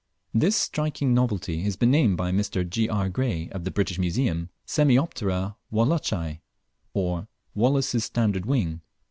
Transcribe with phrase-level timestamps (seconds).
[0.33, 2.67] This striking novelty has been named by Mr.
[2.67, 2.89] G.
[2.89, 3.07] R.
[3.07, 6.39] Gray of the British Museum, Semioptera Wallacei,
[6.91, 8.81] or "Wallace's Standard wing."